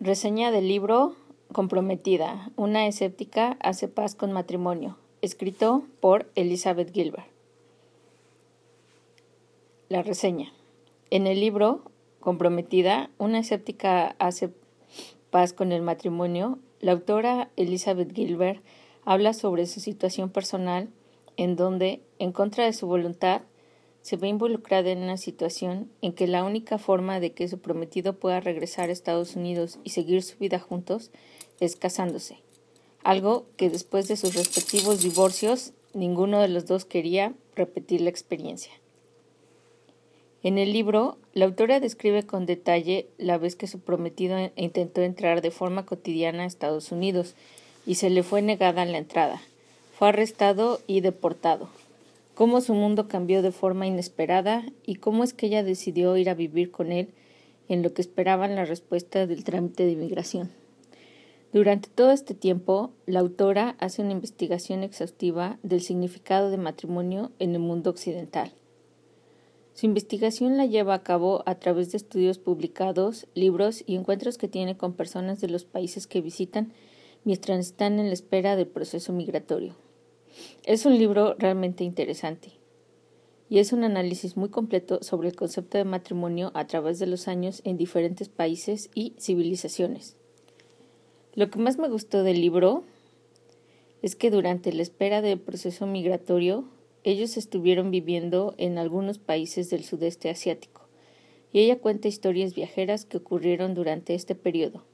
[0.00, 1.16] Reseña del libro
[1.50, 2.52] Comprometida.
[2.54, 4.96] Una escéptica hace paz con matrimonio.
[5.22, 7.26] Escrito por Elizabeth Gilbert.
[9.88, 10.52] La reseña.
[11.10, 11.82] En el libro
[12.20, 14.50] Comprometida, una escéptica hace
[15.30, 18.62] paz con el matrimonio, la autora Elizabeth Gilbert
[19.04, 20.90] habla sobre su situación personal
[21.36, 23.42] en donde, en contra de su voluntad,
[24.08, 28.14] se ve involucrada en una situación en que la única forma de que su prometido
[28.14, 31.10] pueda regresar a Estados Unidos y seguir su vida juntos
[31.60, 32.38] es casándose,
[33.04, 38.72] algo que después de sus respectivos divorcios ninguno de los dos quería repetir la experiencia.
[40.42, 45.42] En el libro, la autora describe con detalle la vez que su prometido intentó entrar
[45.42, 47.34] de forma cotidiana a Estados Unidos
[47.84, 49.42] y se le fue negada la entrada.
[49.98, 51.68] Fue arrestado y deportado
[52.38, 56.34] cómo su mundo cambió de forma inesperada y cómo es que ella decidió ir a
[56.34, 57.08] vivir con él
[57.68, 60.52] en lo que esperaban la respuesta del trámite de inmigración.
[61.52, 67.54] Durante todo este tiempo, la autora hace una investigación exhaustiva del significado de matrimonio en
[67.54, 68.52] el mundo occidental.
[69.74, 74.46] Su investigación la lleva a cabo a través de estudios publicados, libros y encuentros que
[74.46, 76.72] tiene con personas de los países que visitan
[77.24, 79.87] mientras están en la espera del proceso migratorio.
[80.68, 82.50] Es un libro realmente interesante
[83.48, 87.26] y es un análisis muy completo sobre el concepto de matrimonio a través de los
[87.26, 90.18] años en diferentes países y civilizaciones.
[91.34, 92.84] Lo que más me gustó del libro
[94.02, 96.68] es que durante la espera del proceso migratorio
[97.02, 100.82] ellos estuvieron viviendo en algunos países del sudeste asiático
[101.50, 104.84] y ella cuenta historias viajeras que ocurrieron durante este periodo.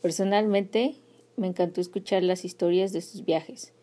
[0.00, 0.94] Personalmente,
[1.36, 3.74] me encantó escuchar las historias de sus viajes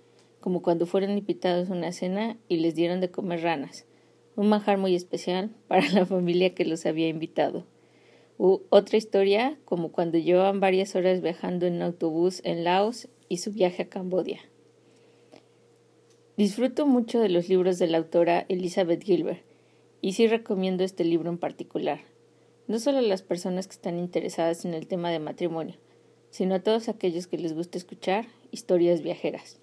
[0.45, 3.87] como cuando fueron invitados a una cena y les dieron de comer ranas,
[4.35, 7.65] un manjar muy especial para la familia que los había invitado.
[8.37, 13.53] U otra historia, como cuando llevaban varias horas viajando en autobús en Laos y su
[13.53, 14.39] viaje a Cambodia.
[16.37, 19.41] Disfruto mucho de los libros de la autora Elizabeth Gilbert
[19.99, 22.01] y sí recomiendo este libro en particular,
[22.67, 25.77] no solo a las personas que están interesadas en el tema de matrimonio,
[26.29, 29.59] sino a todos aquellos que les gusta escuchar historias viajeras.